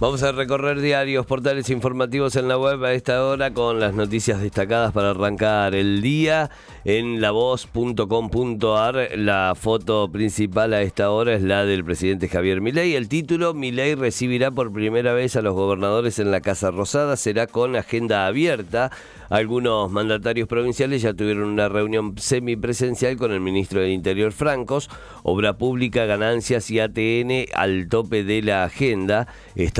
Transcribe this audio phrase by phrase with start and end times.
[0.00, 4.40] Vamos a recorrer diarios, portales informativos en la web a esta hora con las noticias
[4.40, 6.50] destacadas para arrancar el día
[6.84, 9.10] en lavoz.com.ar.
[9.16, 12.96] La foto principal a esta hora es la del presidente Javier Milei.
[12.96, 17.46] El título, Milei recibirá por primera vez a los gobernadores en la Casa Rosada, será
[17.46, 18.90] con agenda abierta.
[19.30, 24.90] Algunos mandatarios provinciales ya tuvieron una reunión semipresencial con el ministro del Interior Francos,
[25.22, 29.26] Obra Pública, Ganancias y ATN al tope de la agenda.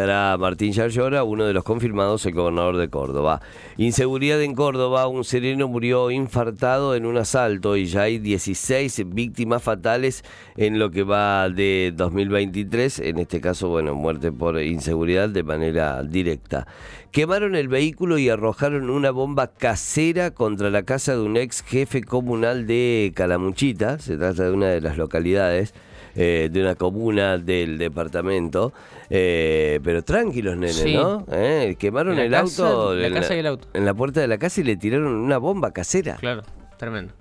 [0.07, 3.41] Martín Yarlora, uno de los confirmados, el gobernador de Córdoba.
[3.79, 9.63] Inseguridad en Córdoba, un sereno murió infartado en un asalto y ya hay 16 víctimas
[9.63, 10.23] fatales
[10.57, 16.03] en lo que va de 2023, en este caso, bueno, muerte por inseguridad de manera
[16.03, 16.67] directa.
[17.11, 22.03] Quemaron el vehículo y arrojaron una bomba casera contra la casa de un ex jefe
[22.03, 25.73] comunal de Calamuchita, se trata de una de las localidades.
[26.17, 28.73] Eh, de una comuna del departamento.
[29.11, 31.27] Eh, pero tranquilos, nene, ¿no?
[31.31, 33.69] Eh, quemaron el auto, la casa y el auto.
[33.75, 36.17] En la puerta de la casa y le tiraron una bomba casera.
[36.17, 36.43] Claro,
[36.79, 37.13] tremendo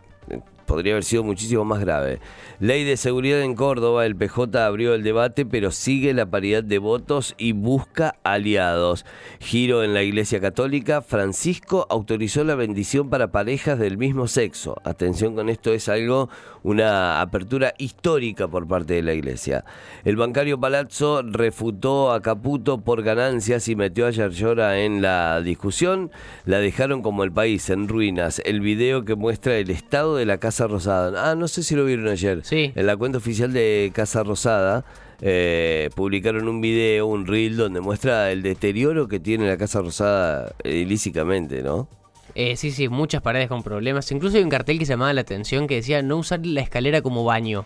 [0.74, 2.20] podría haber sido muchísimo más grave.
[2.60, 6.80] Ley de seguridad en Córdoba, el PJ abrió el debate, pero sigue la paridad de
[6.80, 9.06] votos y busca aliados.
[9.40, 14.76] Giro en la Iglesia Católica, Francisco autorizó la bendición para parejas del mismo sexo.
[14.84, 16.30] Atención con esto, es algo,
[16.64, 19.66] una apertura histórica por parte de la Iglesia.
[20.04, 26.10] El bancario Palazzo refutó a Caputo por ganancias y metió a Yarlora en la discusión.
[26.46, 28.42] La dejaron como el país en ruinas.
[28.46, 31.32] El video que muestra el estado de la casa Casa Rosada.
[31.32, 32.40] Ah, no sé si lo vieron ayer.
[32.44, 32.72] Sí.
[32.76, 34.86] En la cuenta oficial de Casa Rosada
[35.22, 40.54] eh, publicaron un video, un reel, donde muestra el deterioro que tiene la Casa Rosada
[40.64, 41.90] ilícitamente, ¿no?
[42.36, 44.10] Eh, sí, sí, muchas paredes con problemas.
[44.12, 47.26] Incluso hay un cartel que llamaba la atención que decía no usar la escalera como
[47.26, 47.66] baño.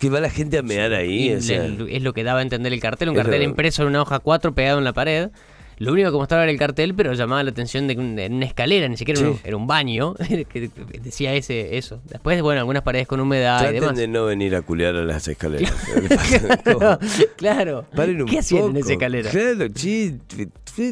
[0.00, 1.28] Que va la gente a mear ahí.
[1.28, 3.10] Es lo que daba a entender el cartel.
[3.10, 5.30] Un cartel impreso en una hoja 4 pegado en la pared.
[5.82, 8.86] Lo único que mostraba era el cartel, pero llamaba la atención de en una escalera,
[8.86, 10.14] ni siquiera era un baño,
[10.48, 10.70] que
[11.02, 12.00] decía ese eso.
[12.08, 13.96] Después, bueno, algunas paredes con humedad y demás.
[13.96, 15.74] de no venir a culear a las escaleras.
[17.36, 17.84] claro.
[18.30, 19.28] ¿Qué hacían en esa escalera?
[19.28, 20.20] Claro, chi,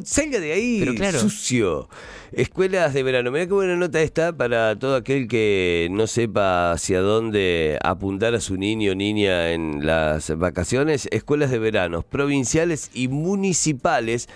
[0.02, 1.20] salga de ahí, pero claro.
[1.20, 1.88] sucio.
[2.32, 3.32] Escuelas de verano.
[3.32, 8.40] Mira qué buena nota está para todo aquel que no sepa hacia dónde apuntar a
[8.40, 11.08] su niño o niña en las vacaciones.
[11.10, 14.28] Escuelas de verano, provinciales y municipales.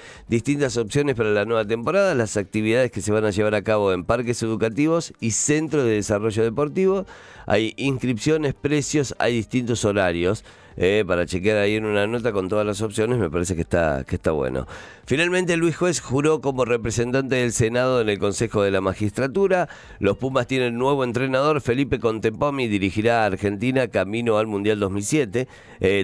[0.44, 2.14] Distintas opciones para la nueva temporada.
[2.14, 5.92] Las actividades que se van a llevar a cabo en parques educativos y centros de
[5.92, 7.06] desarrollo deportivo.
[7.46, 10.44] Hay inscripciones, precios, hay distintos horarios.
[10.76, 14.04] Eh, para chequear ahí en una nota con todas las opciones, me parece que está,
[14.04, 14.66] que está bueno.
[15.06, 19.68] Finalmente, Luis Juez juró como representante del Senado en el Consejo de la Magistratura.
[19.98, 25.46] Los Pumas tienen nuevo entrenador, Felipe Contempomi, dirigirá a Argentina camino al Mundial 2007,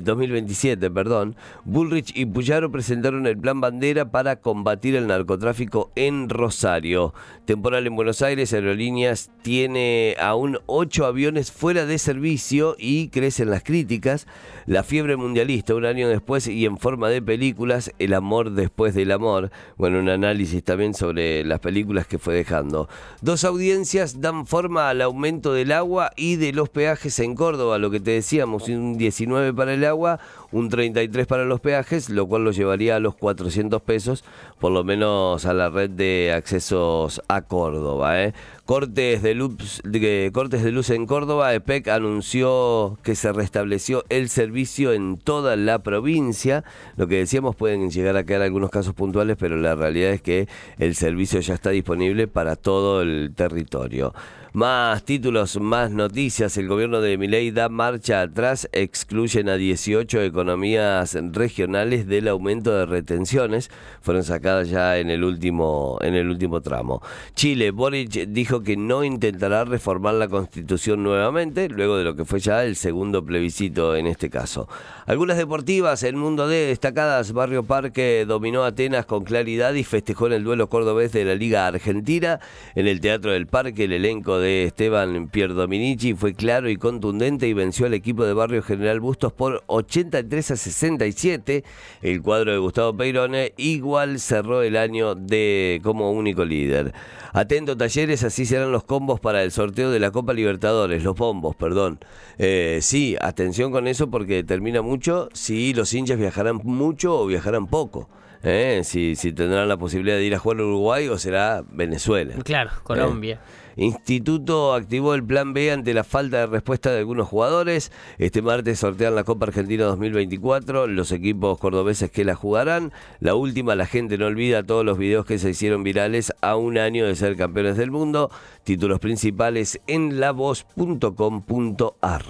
[0.03, 0.87] 2027.
[0.87, 1.37] Eh, perdón.
[1.65, 7.15] Bullrich y Puyaro presentaron el plan bandera para combatir el narcotráfico en Rosario.
[7.47, 13.63] Temporal en Buenos Aires, Aerolíneas tiene aún ocho aviones fuera de servicio y crecen las
[13.63, 14.27] críticas.
[14.67, 19.13] La fiebre mundialista, un año después y en forma de películas, El amor después del
[19.13, 19.51] amor.
[19.77, 22.89] Bueno, un análisis también sobre las películas que fue dejando.
[23.21, 27.91] Dos audiencias dan forma al aumento del agua y de los peajes en Córdoba, lo
[27.91, 30.21] que te decíamos, un 19 para el agua,
[30.53, 34.25] un 33 para los peajes, lo cual lo llevaría a los 400 pesos,
[34.59, 38.23] por lo menos a la red de accesos a Córdoba.
[38.23, 38.35] ¿eh?
[38.71, 44.29] Cortes de, luz, de, cortes de luz en Córdoba, EPEC anunció que se restableció el
[44.29, 46.63] servicio en toda la provincia.
[46.97, 50.47] Lo que decíamos pueden llegar a quedar algunos casos puntuales, pero la realidad es que
[50.79, 54.13] el servicio ya está disponible para todo el territorio.
[54.53, 56.57] Más títulos, más noticias.
[56.57, 62.85] El gobierno de Milei da marcha atrás, excluyen a 18 economías regionales del aumento de
[62.85, 63.71] retenciones.
[64.01, 67.01] Fueron sacadas ya en el último, en el último tramo.
[67.37, 72.41] Chile, Boric dijo que no intentará reformar la constitución nuevamente, luego de lo que fue
[72.41, 74.69] ya el segundo plebiscito en este caso.
[75.07, 80.35] Algunas deportivas, el mundo de destacadas, Barrio Parque dominó Atenas con claridad y festejó en
[80.35, 82.41] el duelo cordobés de la Liga Argentina.
[82.75, 87.55] En el Teatro del Parque, el elenco de Esteban Pierdominici fue claro y contundente y
[87.55, 91.65] venció al equipo de Barrio General Bustos por 83 a 67.
[92.03, 96.93] El cuadro de Gustavo Peirone igual cerró el año de como único líder.
[97.33, 101.55] Atento talleres, así serán los combos para el sorteo de la Copa Libertadores, los bombos,
[101.55, 102.01] perdón.
[102.37, 107.69] Eh, sí, atención con eso porque termina mucho si los hinchas viajarán mucho o viajarán
[107.69, 108.09] poco.
[108.43, 108.81] ¿Eh?
[108.85, 112.35] si, si tendrán la posibilidad de ir a jugar a Uruguay o será Venezuela.
[112.45, 113.41] Claro, Colombia.
[113.77, 117.93] Instituto activó el plan B ante la falta de respuesta de algunos jugadores.
[118.19, 122.93] Este martes sortean la Copa Argentina 2024, los equipos cordobeses que la jugarán.
[123.21, 126.79] La última, la gente no olvida todos los videos que se hicieron virales a un
[126.79, 128.31] año de ser campeones del mundo.
[128.65, 132.25] Títulos principales en lavoz.com.ar.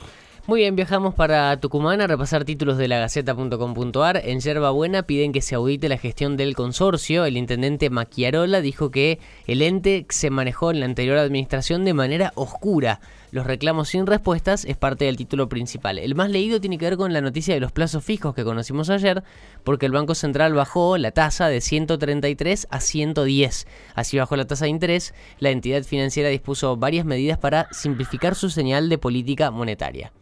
[0.50, 4.20] Muy bien, viajamos para Tucumán a repasar títulos de la Gaceta.com.ar.
[4.24, 7.24] En Yerba Buena piden que se audite la gestión del consorcio.
[7.24, 12.32] El intendente Maquiarola dijo que el ente se manejó en la anterior administración de manera
[12.34, 12.98] oscura.
[13.32, 15.98] Los reclamos sin respuestas es parte del título principal.
[15.98, 18.90] El más leído tiene que ver con la noticia de los plazos fijos que conocimos
[18.90, 19.22] ayer,
[19.62, 23.68] porque el Banco Central bajó la tasa de 133 a 110.
[23.94, 25.14] Así bajó la tasa de interés.
[25.38, 30.12] La entidad financiera dispuso varias medidas para simplificar su señal de política monetaria.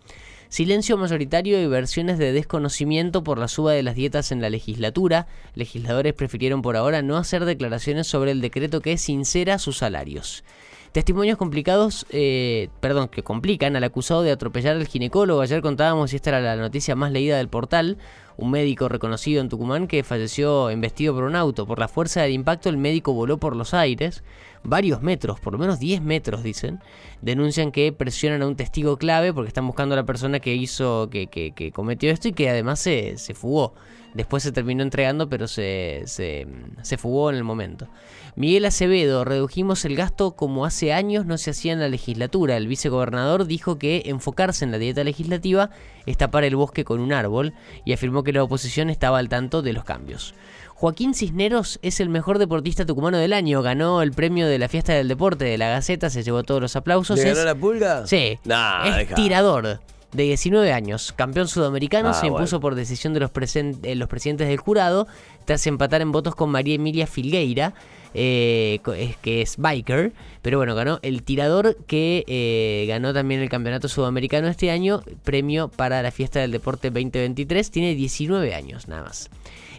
[0.50, 5.26] Silencio mayoritario y versiones de desconocimiento por la suba de las dietas en la legislatura.
[5.54, 10.44] Legisladores prefirieron por ahora no hacer declaraciones sobre el decreto que sincera sus salarios.
[10.98, 15.42] Testimonios complicados, eh, perdón, que complican al acusado de atropellar al ginecólogo.
[15.42, 17.98] Ayer contábamos, y esta era la noticia más leída del portal,
[18.36, 21.68] un médico reconocido en Tucumán que falleció embestido por un auto.
[21.68, 24.24] Por la fuerza del impacto, el médico voló por los aires,
[24.68, 26.80] varios metros, por lo menos 10 metros, dicen.
[27.22, 31.08] Denuncian que presionan a un testigo clave porque están buscando a la persona que hizo,
[31.10, 33.74] que, que, cometió esto y que además se, se fugó.
[34.14, 36.46] Después se terminó entregando, pero se, se,
[36.82, 37.88] se, fugó en el momento.
[38.36, 42.56] Miguel Acevedo, redujimos el gasto como hace años no se hacía en la legislatura.
[42.56, 45.70] El vicegobernador dijo que enfocarse en la dieta legislativa
[46.06, 47.52] es tapar el bosque con un árbol
[47.84, 50.34] y afirmó que la oposición estaba al tanto de los cambios.
[50.78, 53.62] Joaquín Cisneros es el mejor deportista tucumano del año.
[53.62, 56.76] Ganó el premio de la fiesta del deporte de la Gaceta, se llevó todos los
[56.76, 57.18] aplausos.
[57.18, 58.06] ¿Le ganó la pulga?
[58.06, 58.38] Sí.
[58.44, 59.80] es tirador
[60.12, 64.46] de 19 años, campeón sudamericano, ah, se impuso por decisión de los, eh, los presidentes
[64.46, 65.08] del jurado
[65.46, 67.74] tras empatar en votos con María Emilia Filgueira,
[68.14, 68.78] eh,
[69.20, 74.46] que es biker, pero bueno, ganó el tirador que eh, ganó también el campeonato sudamericano
[74.46, 79.28] este año, premio para la fiesta del deporte 2023, tiene 19 años nada más.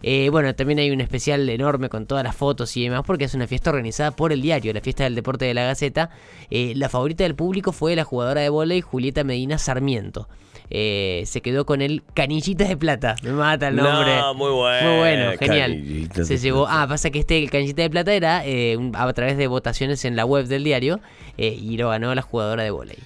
[0.01, 3.33] Eh, bueno, también hay un especial enorme con todas las fotos y demás, porque es
[3.33, 6.09] una fiesta organizada por el diario, la fiesta del deporte de la Gaceta.
[6.49, 10.27] Eh, la favorita del público fue la jugadora de volei Julieta Medina Sarmiento.
[10.71, 13.15] Eh, se quedó con el Canillita de Plata.
[13.23, 14.17] Me mata el nombre.
[14.17, 14.89] No, muy bueno.
[14.89, 16.09] Muy bueno, genial.
[16.25, 16.67] Se llevó.
[16.69, 18.43] Ah, pasa que este Canillita de Plata era
[18.93, 20.99] a través de votaciones en la web del diario
[21.37, 22.99] y lo ganó la jugadora de volei.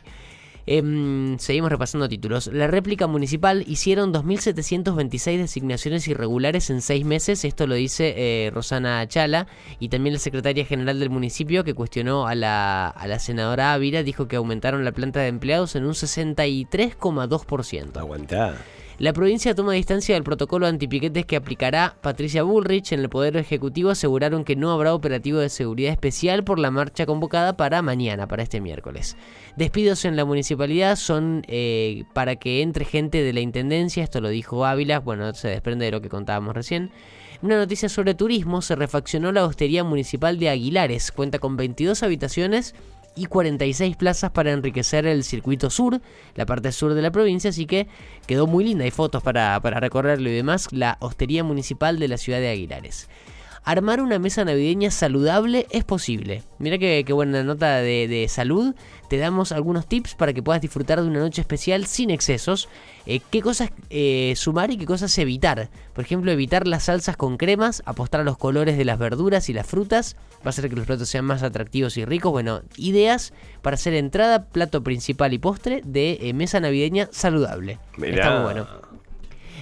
[0.65, 2.47] Em, seguimos repasando títulos.
[2.47, 7.43] La réplica municipal hicieron 2.726 designaciones irregulares en seis meses.
[7.43, 9.47] Esto lo dice eh, Rosana Chala
[9.79, 14.03] y también la secretaria general del municipio que cuestionó a la, a la senadora Ávila.
[14.03, 17.97] Dijo que aumentaron la planta de empleados en un 63,2%.
[17.97, 18.55] Aguantá.
[18.99, 22.91] La provincia toma distancia del protocolo antipiquetes que aplicará Patricia Bullrich.
[22.91, 27.07] En el Poder Ejecutivo aseguraron que no habrá operativo de seguridad especial por la marcha
[27.07, 29.17] convocada para mañana, para este miércoles.
[29.57, 34.29] Despidos en la municipalidad son eh, para que entre gente de la Intendencia, esto lo
[34.29, 36.91] dijo Ávila, bueno, se desprende de lo que contábamos recién.
[37.41, 42.75] Una noticia sobre turismo, se refaccionó la hostería municipal de Aguilares, cuenta con 22 habitaciones
[43.15, 46.01] y 46 plazas para enriquecer el circuito sur,
[46.35, 47.87] la parte sur de la provincia, así que
[48.27, 48.85] quedó muy linda.
[48.85, 50.67] Hay fotos para, para recorrerlo y demás.
[50.71, 53.07] La hostería municipal de la ciudad de Aguilares
[53.63, 56.43] armar una mesa navideña saludable es posible.
[56.59, 58.75] Mira qué, buena nota de, salud.
[59.09, 62.67] Te damos algunos tips para que puedas disfrutar de una noche especial sin excesos.
[63.05, 65.69] Eh, qué cosas eh, sumar y qué cosas evitar.
[65.93, 69.53] Por ejemplo, evitar las salsas con cremas, apostar a los colores de las verduras y
[69.53, 70.15] las frutas.
[70.37, 72.31] Va a hacer que los platos sean más atractivos y ricos.
[72.31, 77.79] Bueno, ideas para hacer entrada, plato principal y postre de eh, mesa navideña saludable.
[78.01, 78.82] Está muy bueno.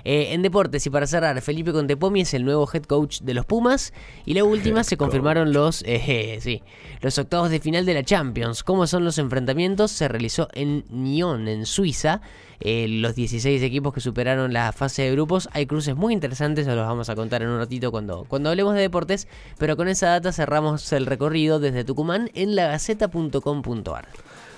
[0.04, 3.46] Eh, en deportes y para cerrar, Felipe Contepomi es el nuevo head coach de los
[3.46, 3.94] Pumas.
[4.26, 6.64] Y la última se confirmaron los, eh, sí,
[7.02, 8.64] los octavos de final de la Champions.
[8.64, 9.92] ¿Cómo son los enfrentamientos?
[9.92, 12.22] Se realizó en Nyon, en Suiza.
[12.64, 15.50] Eh, los 16 equipos que superaron la fase de grupos.
[15.52, 18.76] Hay cruces muy interesantes, se los vamos a contar en un ratito cuando, cuando hablemos
[18.76, 19.28] de deportes.
[19.58, 24.08] Pero con esa data cerramos el recorrido desde Tucumán en lagaceta.com.ar.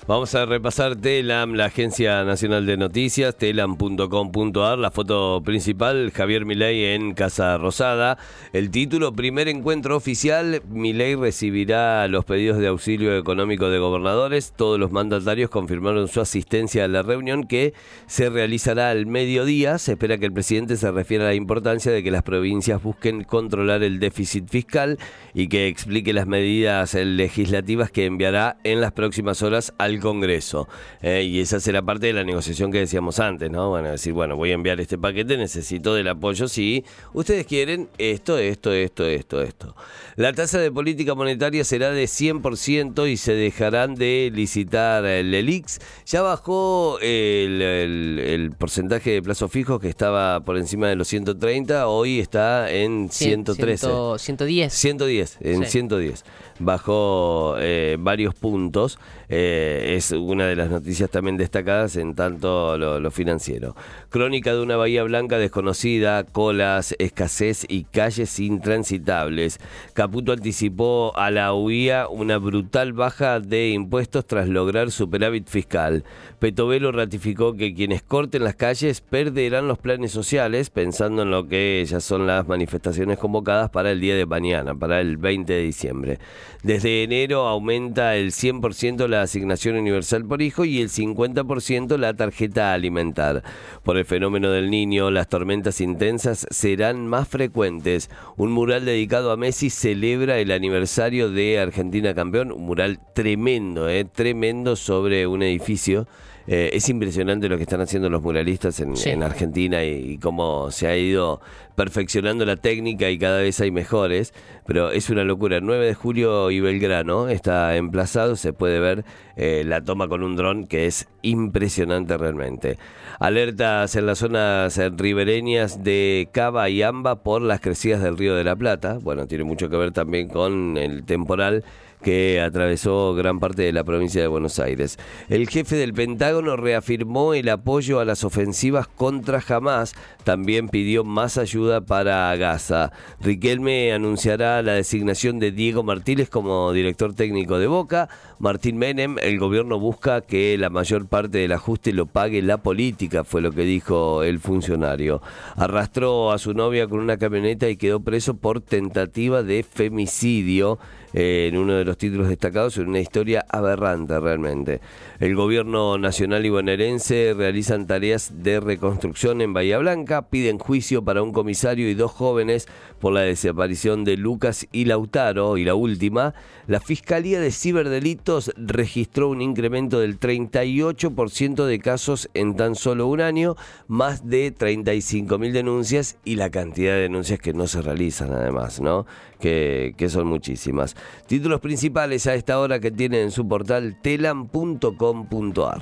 [0.05, 6.93] Vamos a repasar Telam, la Agencia Nacional de Noticias, telam.com.ar, la foto principal, Javier Milei
[6.93, 8.17] en Casa Rosada.
[8.51, 14.51] El título, primer encuentro oficial, Milei recibirá los pedidos de auxilio económico de gobernadores.
[14.57, 17.73] Todos los mandatarios confirmaron su asistencia a la reunión que
[18.05, 19.77] se realizará al mediodía.
[19.77, 23.23] Se espera que el presidente se refiera a la importancia de que las provincias busquen
[23.23, 24.99] controlar el déficit fiscal
[25.33, 30.67] y que explique las medidas legislativas que enviará en las próximas horas al al Congreso.
[31.01, 33.69] Eh, y esa será parte de la negociación que decíamos antes, ¿no?
[33.69, 36.83] Bueno, decir, bueno, voy a enviar este paquete, necesito del apoyo si
[37.13, 39.75] ustedes quieren esto, esto, esto, esto, esto.
[40.15, 45.79] La tasa de política monetaria será de 100% y se dejarán de licitar el ELIX.
[46.05, 52.19] Ya bajó el, porcentaje de plazo fijo que estaba por encima de los 130, hoy
[52.19, 53.87] está en 113.
[54.17, 54.73] 110.
[54.73, 56.23] 110, en 110
[56.59, 58.99] bajó eh, varios puntos.
[59.29, 63.75] Eh, es una de las noticias también destacadas en tanto lo, financiero.
[64.09, 69.59] Crónica de una bahía blanca desconocida, colas, escasez y calles intransitables.
[69.93, 76.03] Caputo anticipó a la UIA una brutal baja de impuestos tras lograr superávit fiscal.
[76.39, 81.85] Petovelo ratificó que quienes corten las calles perderán los planes sociales, pensando en lo que
[81.87, 86.19] ya son las manifestaciones convocadas para el día de mañana, para el 20 de diciembre.
[86.63, 92.73] Desde enero aumenta el 100% la asignación universal por hijo y el 50% la tarjeta
[92.73, 93.43] alimentar.
[93.83, 98.09] Por el fenómeno del niño, las tormentas intensas serán más frecuentes.
[98.37, 104.05] Un mural dedicado a Messi celebra el aniversario de Argentina campeón, un mural tremendo, eh,
[104.05, 106.07] tremendo sobre un edificio.
[106.45, 110.97] Eh, es impresionante lo que están haciendo los muralistas en, Argentina y, cómo se ha
[110.97, 111.39] ido
[111.75, 114.33] perfeccionando la técnica y cada vez hay mejores,
[114.65, 115.59] pero es una locura.
[115.61, 119.05] 9 de julio y Belgrano está emplazado, se puede ver
[119.37, 122.77] eh, la toma con un dron que es impresionante realmente.
[123.19, 128.43] Alertas en las zonas ribereñas de Cava y Amba por las crecidas del río de
[128.43, 128.99] la Plata.
[129.01, 131.63] Bueno, tiene mucho que ver también con el temporal
[132.03, 134.99] que atravesó gran parte de la provincia de Buenos Aires.
[135.29, 141.37] El jefe del Pentágono reafirmó el apoyo a las ofensivas contra Hamas, también pidió más
[141.37, 142.91] ayuda para Gaza.
[143.21, 148.09] Riquelme anunciará la designación de Diego Martínez como director técnico de Boca.
[148.39, 153.23] Martín Menem, el gobierno busca que la mayor parte del ajuste lo pague la política,
[153.23, 155.21] fue lo que dijo el funcionario.
[155.55, 160.79] Arrastró a su novia con una camioneta y quedó preso por tentativa de femicidio.
[161.15, 164.81] En uno de los títulos destacados, en una historia aberrante realmente.
[165.19, 171.23] El gobierno nacional y bonaerense realizan tareas de reconstrucción en Bahía Blanca, piden juicio para
[171.23, 172.67] un comisario y dos jóvenes
[172.99, 176.33] por la desaparición de Lucas y Lautaro, y la última,
[176.67, 183.21] la Fiscalía de Ciberdelitos registró un incremento del 38% de casos en tan solo un
[183.21, 183.55] año,
[183.87, 189.05] más de 35.000 denuncias y la cantidad de denuncias que no se realizan además, ¿no?
[189.39, 190.95] Que, que son muchísimas.
[191.27, 195.81] Títulos a esta hora que tienen en su portal telam.com.ar.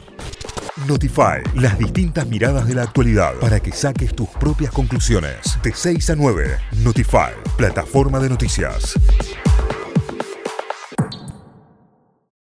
[0.87, 5.59] Notify, las distintas miradas de la actualidad para que saques tus propias conclusiones.
[5.61, 8.95] De 6 a 9, Notify, plataforma de noticias.